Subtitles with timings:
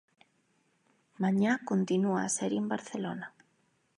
[1.23, 3.27] Mañá continúa a serie en Barcelona.